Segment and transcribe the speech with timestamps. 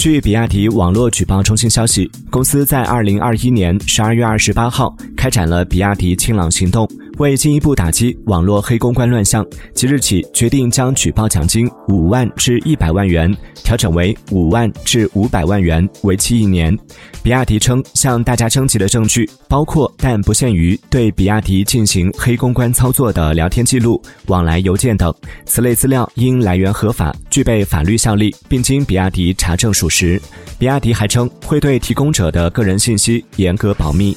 [0.00, 6.90] 据比亚迪网络举报中心消息，公司在二零二一年十二月二十八号开展了比亚迪清朗行动。
[7.20, 13.30] 为进一步打击网络黑公关乱象，即日起决定将举报奖金五万至一百万元
[13.62, 16.74] 调整为五万至五百万元，为期一年。
[17.22, 25.14] 比亚迪称，向大家征集的证据包括但不限于对比亚迪进行黑公关操作的聊天记录、往来邮件等，
[25.44, 30.18] 此类资料应来源合法、具备法律效力，并经比亚迪查证属实。
[30.58, 34.16] 比亚迪还称，会对提供者的个人信息严格保密。